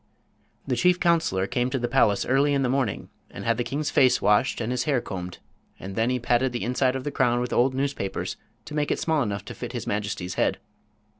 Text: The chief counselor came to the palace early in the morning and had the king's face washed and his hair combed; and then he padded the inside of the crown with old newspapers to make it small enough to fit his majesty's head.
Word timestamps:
The 0.65 0.75
chief 0.75 0.99
counselor 0.99 1.45
came 1.45 1.69
to 1.69 1.77
the 1.77 1.87
palace 1.87 2.25
early 2.25 2.55
in 2.55 2.63
the 2.63 2.69
morning 2.69 3.11
and 3.29 3.45
had 3.45 3.57
the 3.57 3.63
king's 3.63 3.91
face 3.91 4.19
washed 4.19 4.59
and 4.59 4.71
his 4.71 4.85
hair 4.85 4.99
combed; 4.99 5.37
and 5.79 5.95
then 5.95 6.09
he 6.09 6.17
padded 6.19 6.53
the 6.53 6.63
inside 6.63 6.95
of 6.95 7.03
the 7.03 7.11
crown 7.11 7.39
with 7.39 7.53
old 7.53 7.75
newspapers 7.75 8.35
to 8.65 8.73
make 8.73 8.89
it 8.89 8.97
small 8.97 9.21
enough 9.21 9.45
to 9.45 9.53
fit 9.53 9.73
his 9.73 9.85
majesty's 9.85 10.33
head. 10.41 10.57